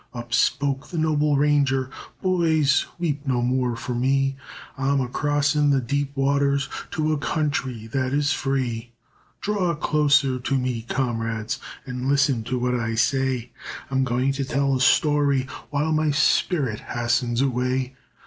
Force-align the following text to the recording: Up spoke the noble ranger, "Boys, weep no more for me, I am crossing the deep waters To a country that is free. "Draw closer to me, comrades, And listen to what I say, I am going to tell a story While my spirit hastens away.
Up 0.15 0.33
spoke 0.33 0.87
the 0.87 0.97
noble 0.97 1.37
ranger, 1.37 1.91
"Boys, 2.23 2.87
weep 2.97 3.21
no 3.27 3.39
more 3.43 3.75
for 3.75 3.93
me, 3.93 4.35
I 4.75 4.87
am 4.89 5.07
crossing 5.09 5.69
the 5.69 5.79
deep 5.79 6.17
waters 6.17 6.67
To 6.93 7.13
a 7.13 7.19
country 7.19 7.85
that 7.85 8.11
is 8.11 8.33
free. 8.33 8.93
"Draw 9.41 9.75
closer 9.75 10.39
to 10.39 10.57
me, 10.57 10.87
comrades, 10.89 11.59
And 11.85 12.07
listen 12.09 12.43
to 12.45 12.57
what 12.57 12.73
I 12.73 12.95
say, 12.95 13.51
I 13.91 13.95
am 13.95 14.03
going 14.03 14.31
to 14.31 14.43
tell 14.43 14.75
a 14.75 14.81
story 14.81 15.45
While 15.69 15.91
my 15.93 16.09
spirit 16.09 16.79
hastens 16.79 17.39
away. 17.39 17.95